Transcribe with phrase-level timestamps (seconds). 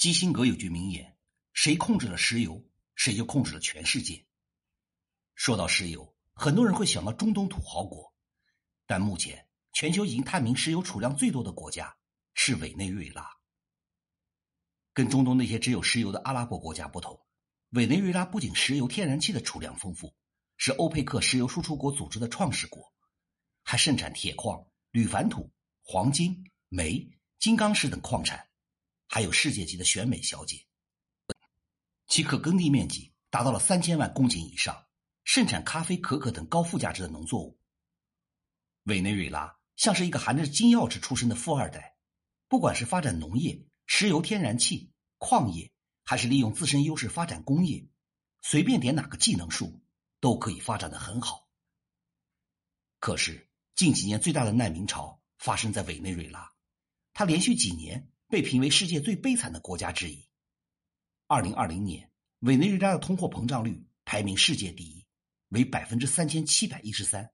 [0.00, 1.14] 基辛格有句名言
[1.52, 4.24] ：“谁控制了石油，谁就控制了全世界。”
[5.36, 8.10] 说到石油，很多人会想到中东土豪国，
[8.86, 11.94] 但目前全球已经探明石油储量最多的国家
[12.32, 13.28] 是委内瑞拉。
[14.94, 17.20] 跟中东那些只有石油的阿拉伯国家不同，
[17.72, 20.16] 委内瑞拉不仅石油、天然气的储量丰富，
[20.56, 22.90] 是欧佩克石油输出国组织的创始国，
[23.62, 27.06] 还盛产铁矿、铝矾土、黄金、煤、
[27.38, 28.46] 金刚石等矿产。
[29.12, 30.64] 还有世界级的选美小姐，
[32.06, 34.86] 其可耕地面积达到了三千万公顷以上，
[35.24, 37.58] 盛产咖啡、可可等高附加值的农作物。
[38.84, 41.96] 委内瑞拉像是一个含着金钥匙出生的富二代，
[42.46, 45.72] 不管是发展农业、石油、天然气、矿业，
[46.04, 47.84] 还是利用自身优势发展工业，
[48.42, 49.82] 随便点哪个技能树
[50.20, 51.48] 都可以发展的很好。
[53.00, 56.52] 可是近几年最大的难民潮发生在委内瑞拉，
[57.12, 58.08] 它连续几年。
[58.30, 60.24] 被评为世界最悲惨的国家之一。
[61.26, 65.04] 二零二零年，委内瑞拉的通货膨胀率排名世界第一，
[65.48, 67.28] 为百分之三千七百一十三。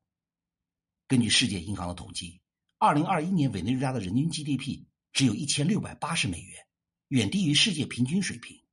[1.06, 2.41] 根据世界银行的统计，
[2.78, 6.66] 二零二一年委内瑞拉的人均 GDP 只有一千六百八十美元，
[7.08, 8.64] 远低于世界平均水平。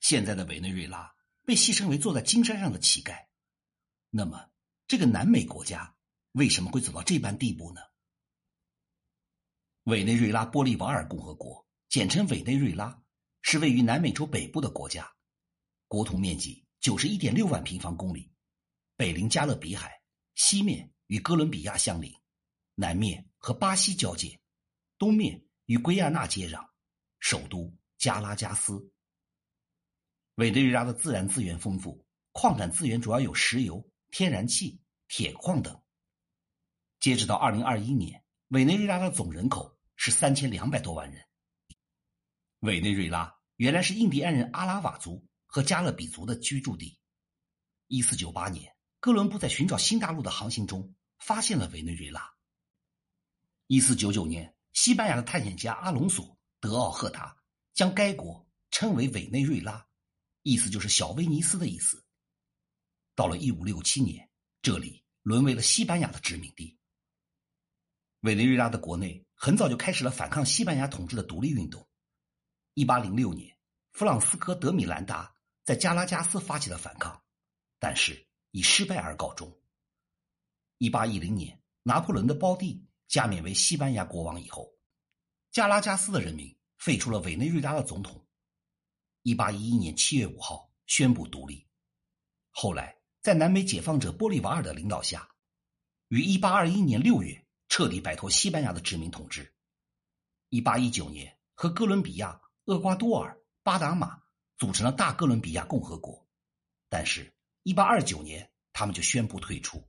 [0.00, 1.14] 现在的委内瑞拉
[1.46, 3.26] 被戏称为坐在金山上的乞丐。
[4.10, 4.50] 那么，
[4.86, 5.96] 这个南美国家
[6.32, 7.80] 为什么会走到这般地步呢？
[9.88, 13.02] 委内瑞拉玻利瓦尔共和国，简称委内瑞拉，
[13.40, 15.10] 是位于南美洲北部的国家，
[15.86, 18.30] 国土面积九十一点六万平方公里，
[18.96, 19.98] 北临加勒比海，
[20.34, 22.12] 西面与哥伦比亚相邻，
[22.74, 24.38] 南面和巴西交界，
[24.98, 26.68] 东面与圭亚那接壤，
[27.18, 28.92] 首都加拉加斯。
[30.34, 34.78] 委内瑞拉的自然资源丰富，矿产资源主要有石油、天然气、
[35.08, 35.80] 铁矿等。
[37.00, 39.76] 截止到二零二一年，委内瑞拉的总人口。
[39.98, 41.22] 是三千两百多万人。
[42.60, 46.98] 委内瑞拉原来是印第安人阿拉瓦族和加勒比族的居住地。
[47.88, 52.32] 一四九八年，哥伦布在寻找新大陆的航行中发现了委内瑞拉。
[53.66, 56.24] 一四九九年，西班牙的探险家阿隆索·
[56.60, 57.36] 德奥赫达
[57.74, 59.84] 将该国称为委内瑞拉，
[60.42, 62.04] 意思就是小威尼斯的意思。
[63.16, 64.30] 到了一五六七年，
[64.62, 66.78] 这里沦为了西班牙的殖民地。
[68.20, 69.27] 委内瑞拉的国内。
[69.40, 71.88] 很早就开始了反抗西班牙统治的独立运动。
[72.74, 73.56] 一八零六年，
[73.92, 75.32] 弗朗斯科·德米兰达
[75.62, 77.22] 在加拉加斯发起了反抗，
[77.78, 79.56] 但是以失败而告终。
[80.78, 84.76] 一八一零年，拿破仑的胞弟加冕为西班牙国王以后，
[85.52, 88.26] 加拉加斯的人民废除了委内瑞拉的总统。
[89.22, 91.64] 一八一一年七月五号宣布独立。
[92.50, 95.28] 后来，在南美解放者玻利瓦尔的领导下，
[96.08, 97.44] 于一八二一年六月。
[97.68, 99.54] 彻底摆脱西班牙的殖民统治。
[100.48, 104.22] 一八一九年，和哥伦比亚、厄瓜多尔、巴拿马
[104.56, 106.26] 组成了大哥伦比亚共和国，
[106.88, 107.32] 但是，
[107.64, 109.86] 一八二九年他们就宣布退出。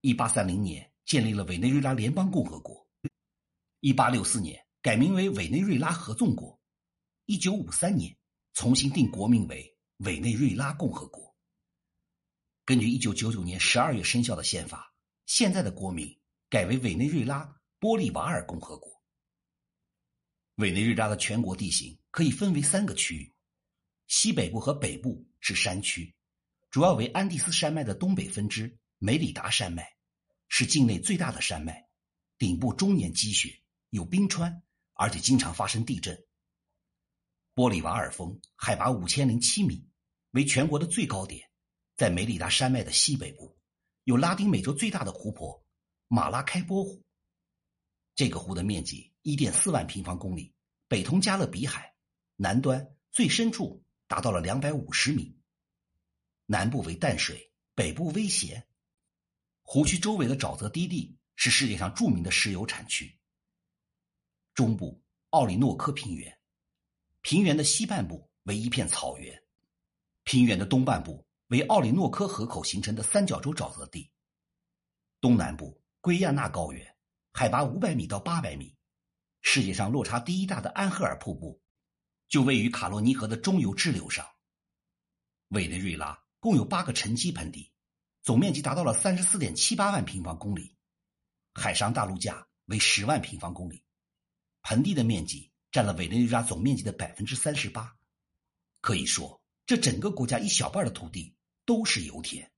[0.00, 2.86] 一八三零年，建立了委内瑞拉联邦共和国。
[3.80, 6.60] 一八六四年，改名为委内瑞拉合众国。
[7.26, 8.16] 一九五三年，
[8.54, 11.32] 重新定国名为委内瑞拉共和国。
[12.64, 14.92] 根据一九九九年十二月生效的宪法，
[15.26, 16.17] 现在的国名。
[16.50, 18.90] 改为委内瑞拉玻利瓦尔共和国。
[20.54, 23.34] 委内瑞拉的全国地形可以分为三个区域，
[24.06, 26.14] 西北部和北部是山区，
[26.70, 29.86] 主要为安第斯山脉的东北分支梅里达山脉，
[30.48, 31.86] 是境内最大的山脉，
[32.38, 34.62] 顶部终年积雪，有冰川，
[34.94, 36.18] 而且经常发生地震。
[37.54, 39.86] 玻利瓦尔峰海拔五千零七米，
[40.30, 41.46] 为全国的最高点，
[41.94, 43.54] 在梅里达山脉的西北部，
[44.04, 45.62] 有拉丁美洲最大的湖泊。
[46.10, 47.04] 马拉开波湖，
[48.14, 50.54] 这个湖的面积一点四万平方公里，
[50.88, 51.94] 北通加勒比海，
[52.36, 55.38] 南端最深处达到了两百五十米。
[56.46, 58.66] 南部为淡水，北部微咸。
[59.60, 63.18] 湖区周围的沼泽低地是世界上著名的石油产区。
[64.54, 66.40] 中部奥里诺科平原，
[67.20, 69.44] 平原的西半部为一片草原，
[70.24, 74.10] 平原的东半部为奥里诺科河口形成的三角洲沼泽地。
[75.20, 75.78] 东南部。
[76.00, 76.96] 圭亚那高原
[77.32, 78.76] 海拔五百米到八百米，
[79.42, 81.60] 世界上落差第一大的安赫尔瀑布
[82.28, 84.26] 就位于卡洛尼河的中游支流上。
[85.48, 87.72] 委内瑞拉共有八个沉积盆地，
[88.22, 90.76] 总面积达到了三十四点七八万平方公里，
[91.54, 93.82] 海上大陆架为十万平方公里，
[94.62, 97.96] 盆地的面积占了委内瑞拉总面积的百分之三十八。
[98.80, 101.34] 可以说，这整个国家一小半的土地
[101.64, 102.52] 都是油田，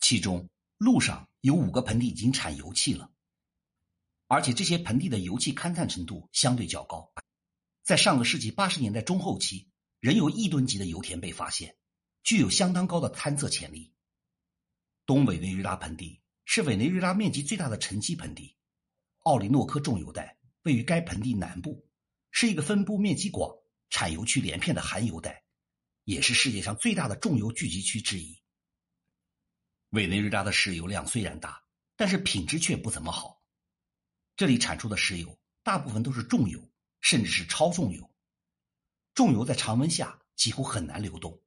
[0.00, 0.48] 其中。
[0.80, 3.12] 路上有五个盆地已经产油气了，
[4.28, 7.12] 而且这些盆地的油气勘探程度相对较高。
[7.82, 9.68] 在上个世纪八十年代中后期，
[10.00, 11.76] 仍有亿吨级的油田被发现，
[12.22, 13.92] 具有相当高的探测潜力。
[15.04, 18.56] 东委内瑞拉盆地是委内瑞拉面积最大的沉积盆地，
[19.24, 21.86] 奥里诺科重油带位于该盆地南部，
[22.30, 23.54] 是一个分布面积广、
[23.90, 25.44] 产油区连片的含油带，
[26.04, 28.40] 也是世界上最大的重油聚集区之一。
[29.90, 31.62] 委内瑞拉的石油量虽然大，
[31.96, 33.42] 但是品质却不怎么好。
[34.36, 36.60] 这里产出的石油大部分都是重油，
[37.00, 38.10] 甚至是超重油。
[39.14, 41.40] 重油在常温下几乎很难流动，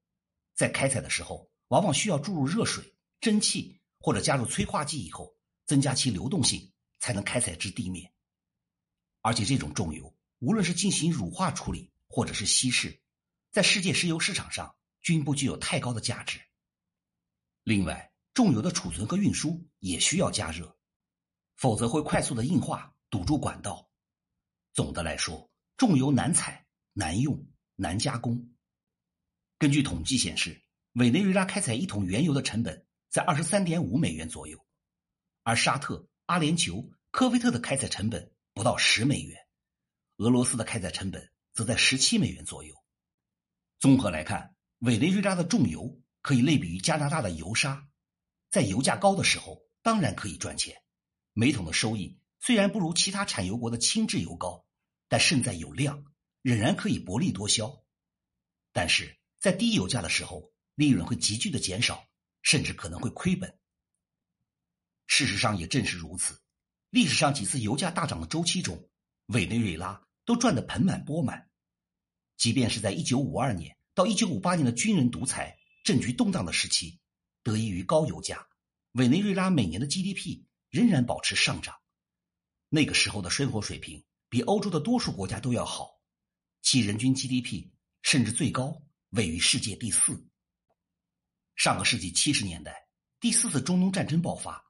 [0.53, 2.93] 在开采的时候往往需要注入热水。
[3.21, 5.33] 蒸汽或者加入催化剂以后，
[5.65, 8.13] 增加其流动性，才能开采至地面。
[9.21, 13.01] 而且这种重油，无论是进行乳化处理或者是稀释，
[13.49, 16.37] 在世界石油市场上均不具有太高的价值。
[17.63, 20.77] 另外，重油的储存和运输也需要加热，
[21.55, 23.89] 否则会快速的硬化，堵住管道。
[24.73, 28.53] 总的来说，重油难采、难用、难加工。
[29.57, 30.63] 根据统计显示，
[30.93, 32.85] 委内瑞拉开采一桶原油的成本。
[33.13, 34.65] 在二十三点五美元左右，
[35.43, 39.39] 而沙特、阿联酋、科威特的开采成本不到十美元，
[40.17, 42.73] 俄罗斯的开采成本则在十七美元左右。
[43.77, 47.87] 综合来看，委内瑞拉的重油可以类比于加拿大的油砂，
[48.53, 50.79] 在油价高的时候当然可以赚钱，
[51.33, 54.63] 每桶的收益虽然不如其他产油国的轻质油高，
[55.09, 56.05] 但胜在有量，
[56.43, 57.83] 仍然可以薄利多销。
[58.71, 62.07] 但是在低油价的时候，利润会急剧的减少。
[62.43, 63.57] 甚至可能会亏本。
[65.07, 66.41] 事实上也正是如此，
[66.89, 68.89] 历史上几次油价大涨的周期中，
[69.27, 71.49] 委内瑞拉都赚得盆满钵满。
[72.35, 76.99] 即便是在一九五二年到一九五八年的军人独裁、政局动荡的时期，
[77.43, 78.47] 得益于高油价，
[78.93, 81.75] 委内瑞拉每年的 GDP 仍然保持上涨。
[82.69, 86.01] 那个时候的生活水平比欧洲的多数国家都要好，
[86.61, 87.69] 其人均 GDP
[88.01, 90.25] 甚至最高位于世界第四。
[91.55, 92.87] 上个世纪七十年代，
[93.19, 94.63] 第四次中东战争爆发，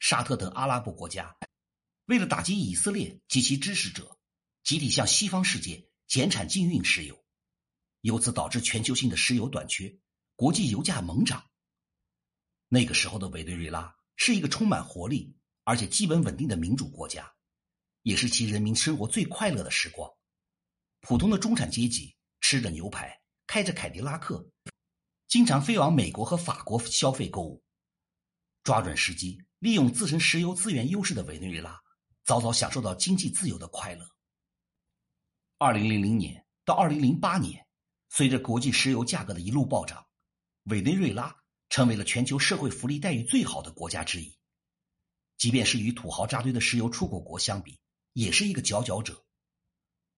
[0.00, 1.34] 沙特等阿拉伯国家
[2.06, 4.18] 为了打击以色列及其支持者，
[4.64, 7.24] 集体向西方世界减产禁运石油，
[8.02, 9.98] 由此导致全球性的石油短缺，
[10.34, 11.48] 国际油价猛涨。
[12.68, 17.32] 那个时候的委内瑞拉是一个充满活力而且基本稳定的民主国家，
[18.02, 20.10] 也是其人民生活最快乐的时光。
[21.00, 24.48] 普通的中产阶级吃着牛排，开着凯迪拉克。
[25.28, 27.62] 经常飞往美国和法国消费购物，
[28.62, 31.80] 抓准时机，利用自身石油资源优势的委内瑞拉，
[32.24, 34.08] 早早享受到经济自由的快乐。
[35.58, 37.66] 二零零零年到二零零八年，
[38.08, 40.06] 随着国际石油价格的一路暴涨，
[40.64, 41.36] 委内瑞拉
[41.76, 44.34] 成为了全球社会福利待遇最好的国家之一。
[45.36, 47.78] 即便是与土豪扎堆的石油出口国相比，
[48.14, 49.26] 也是一个佼佼者。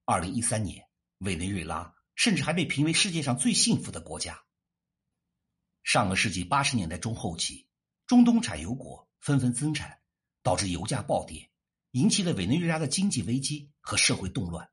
[0.04, 0.86] 二零一三年，
[1.18, 4.40] 委内瑞拉甚至还被评为世界上最幸福的国家。
[5.82, 7.66] 上个世纪八十年代中后期，
[8.06, 9.98] 中东产油国纷纷增产，
[10.44, 11.50] 导致油价暴跌，
[11.90, 14.70] 引起了委内瑞拉的经济危机和社会动乱。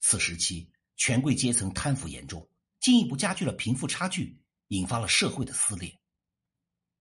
[0.00, 4.36] 此时期，权贵阶层贪腐严重，进一步加剧了贫富差距，
[4.70, 5.96] 引发了社会的撕裂。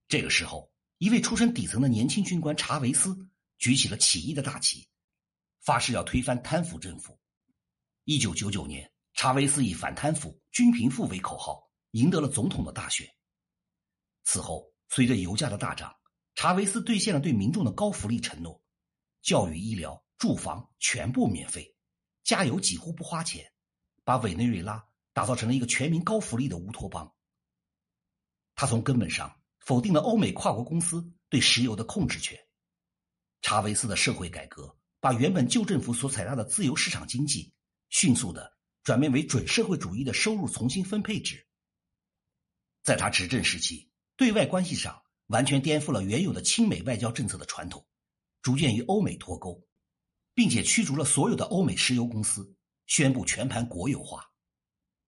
[0.07, 3.17] 这个时候，一位出身底层的年轻军官查韦斯
[3.57, 4.87] 举起了起义的大旗，
[5.61, 7.19] 发誓要推翻贪腐政府。
[8.03, 11.67] 一九九九年，查韦斯以反贪腐、均贫富为口号。
[11.93, 13.09] 赢得了总统的大选。
[14.23, 15.91] 此后，随着油价的大涨，
[16.35, 18.61] 查韦斯兑现了对民众的高福利承诺：
[19.23, 21.75] 教育、医疗、住房全部免费，
[22.23, 23.51] 加油几乎不花钱，
[24.03, 27.11] 把委内瑞拉打造成了一个全民高福利的乌托邦。
[28.59, 32.37] 他从根本上否定了欧美跨国公司对石油的控制权。
[33.41, 37.53] 查韦斯的社会改革把原本旧政府所采纳的自由市场经济，
[37.87, 38.51] 迅速的
[38.83, 41.47] 转变为准社会主义的收入重新分配制。
[42.83, 47.87] 在他执政时期，对外关系上完全颠覆了原有的亲美外交政策的传统，
[48.41, 49.65] 逐渐与欧美脱钩，
[50.33, 52.53] 并且驱逐了所有的欧美石油公司，
[52.87, 54.29] 宣布全盘国有化。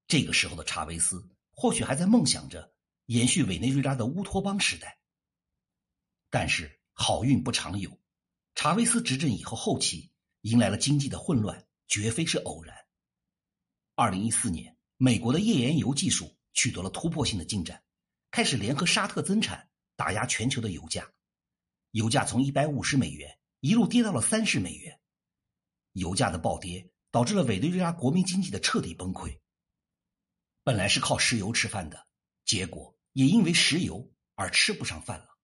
[0.08, 2.74] 这个时候的查韦斯或许还在梦想着
[3.06, 5.00] 延续委内瑞拉的乌托邦时代。
[6.30, 8.00] 但是好运不常有，
[8.56, 12.76] 查韦斯执政以后后期迎来了经济的混乱，绝非是偶然。
[13.96, 16.36] 二零一四年，美国的页岩油技术。
[16.54, 17.82] 取得了突破性的进展，
[18.30, 21.10] 开始联合沙特增产，打压全球的油价。
[21.92, 25.00] 油价从一百五十美元一路跌到了三十美元。
[25.94, 29.40] 油价的暴跌导致了委内瑞拉国民经济的彻底崩溃。
[30.66, 32.06] 本来是靠石油吃饭的，
[32.52, 35.38] 结果也因为石油而吃不上饭了。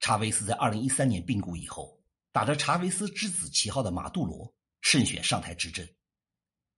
[0.00, 5.86] 查韦斯在二零一三年病故以后，打着查韦斯之子旗号的马杜罗胜选上台执政，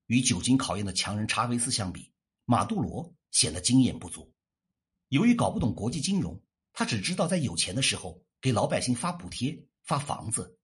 [0.06, 2.12] 与久经考验的强人查韦斯相比，
[2.44, 4.34] 马杜罗显得经验不足。
[5.06, 6.42] 由于搞不懂国际金融，
[6.72, 10.58] 他只知道在有钱的时候给老百姓发补贴、发房子；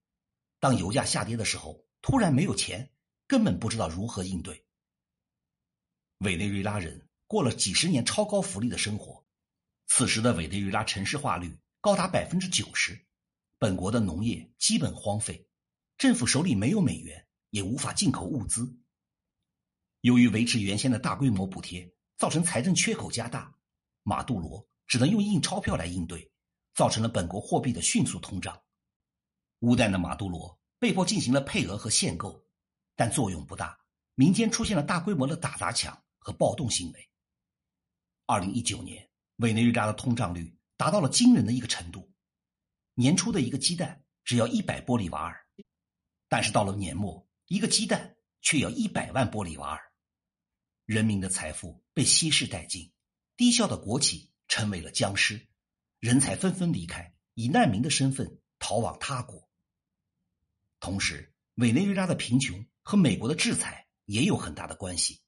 [0.59, 2.91] 当油价下跌的时候，突然没有钱，
[3.25, 4.65] 根本不知道如何应对。
[6.17, 9.21] 委内瑞拉人过了几十年超高福利的生活，
[9.87, 12.97] 此时的委内瑞拉城市化率高达百分之九十，
[13.59, 15.45] 本国的农业基本荒废，
[15.97, 18.73] 政府手里没有美元，也无法进口物资。
[20.01, 23.53] 由于维持原先的大规模补贴，造成财政缺口加大，
[24.03, 26.31] 马杜罗只能用印钞票来应对，
[26.75, 28.57] 造成了本国货币的迅速通胀。
[29.59, 32.41] 无奈的马杜罗被迫进行了配额和限购，
[32.95, 33.77] 但作用不大，
[34.15, 36.01] 民间出现了大规模的打砸抢。
[36.27, 37.09] 和暴动行为。
[38.29, 42.11] 二零一九年，委内瑞拉的通胀率达到了惊人的一个程度，
[42.93, 45.47] 年初的一个鸡蛋只要一百玻利瓦尔，
[46.27, 49.93] 但是到了年末，一个鸡蛋却要一百万玻利瓦尔，
[50.83, 52.91] 人民的财富被稀释殆尽，
[53.37, 55.47] 低效的国企成为了僵尸，
[56.01, 59.49] 人才纷纷离开，以难民的身份逃往他国。
[60.81, 65.21] 同时，委内瑞拉的贫穷和美国的制裁也有很大的关系。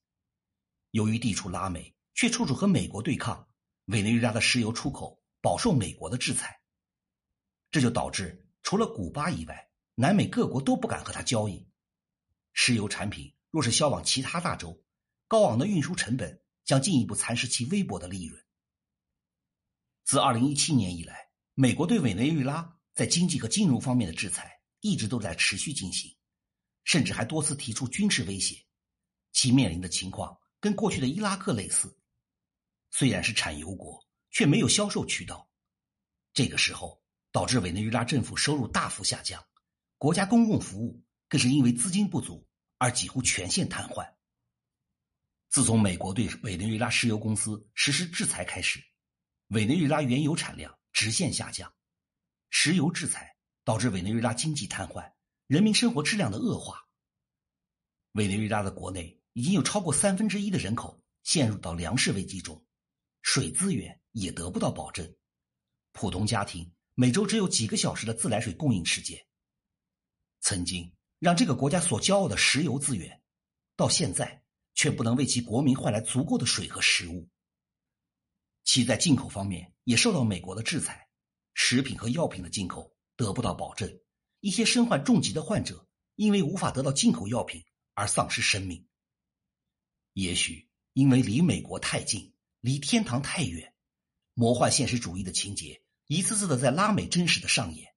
[0.91, 3.47] 由于地处拉美，却处处和美国对抗，
[3.85, 6.59] 委内瑞拉的石油出口饱受美国的制裁，
[7.71, 11.65] 这就导致除了古巴以外，南美各国都不敢和他交易。
[12.51, 14.83] 石油产品若是销往其他大洲，
[15.29, 18.37] 高昂的运输成本将进一步蚕食其微薄的利润。
[20.03, 26.13] 自二零一七年以来，美国对委内瑞拉在经济和金融方面的制裁一直都在持续进行，
[26.83, 28.65] 甚至还多次提出军事威胁，
[29.31, 30.37] 其面临的情况。
[30.59, 31.97] 跟过去的伊拉克类似，
[32.91, 35.49] 虽然是产油国，却没有销售渠道。
[36.33, 39.43] 这个时候导致委内瑞拉政府收入大幅下降，
[39.97, 44.09] 国家公共服务更是因为资金不足而几乎全线瘫痪。
[45.49, 48.79] 自从美国对委内瑞拉石油公司实施制裁开始，
[49.47, 51.73] 委内瑞拉原油产量直线下降，
[52.49, 55.11] 石油制裁导致委内瑞拉经济瘫痪，
[55.47, 56.87] 人民生活质量的恶化。
[58.13, 59.17] 委内瑞拉的国内。
[59.33, 62.65] 已经有超过三分之一的人口陷入到粮食危机中，
[63.21, 65.15] 水资源也得不到保证，
[65.91, 69.23] 普通家庭每周只有几个小时的自来水供应时间。
[70.41, 73.21] 曾经让这个国家所骄傲的石油资源，
[73.75, 77.29] 到现在却不能为其国民换来足够的水和食物。
[78.63, 81.09] 其在进口方面也受到美国的制裁，
[81.53, 83.99] 食品和药品的进口得不到保证，
[84.39, 87.63] 一些身患重疾的患者因为无法得到进口药品
[87.95, 88.87] 而丧失生命。
[90.13, 93.73] 也许因为离美国太近，离天堂太远，
[94.33, 97.93] 魔幻现实主义的情节一次次的在拉美真实的上演。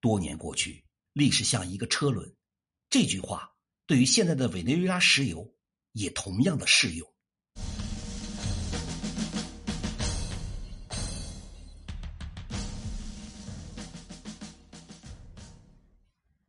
[0.00, 2.36] 多年过去，历史像一个车轮，
[2.90, 5.56] 这句话对于现在的委内瑞拉石油
[5.92, 7.12] 也同样的适用。